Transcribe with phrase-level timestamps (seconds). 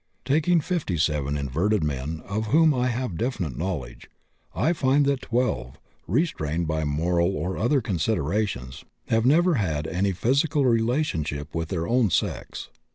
[0.25, 4.09] Taking 57 inverted men of whom I have definite knowledge,
[4.55, 5.77] I find that 12,
[6.07, 12.09] restrained by moral or other considerations, have never had any physical relationship with their own
[12.09, 12.69] sex.